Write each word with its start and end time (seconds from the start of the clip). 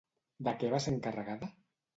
De 0.47 0.53
què 0.63 0.71
va 0.71 0.81
ser 0.87 0.95
encarregada? 0.95 1.55